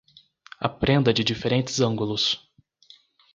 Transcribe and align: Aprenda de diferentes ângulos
Aprenda 0.59 1.13
de 1.13 1.23
diferentes 1.23 1.79
ângulos 1.79 2.49